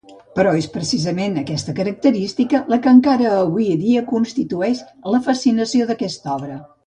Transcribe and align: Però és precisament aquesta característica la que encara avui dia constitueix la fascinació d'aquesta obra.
Però 0.37 0.51
és 0.59 0.67
precisament 0.77 1.35
aquesta 1.41 1.75
característica 1.79 2.61
la 2.75 2.79
que 2.85 2.93
encara 2.99 3.29
avui 3.33 3.69
dia 3.83 4.03
constitueix 4.15 4.83
la 5.17 5.23
fascinació 5.29 5.89
d'aquesta 5.91 6.35
obra. 6.39 6.59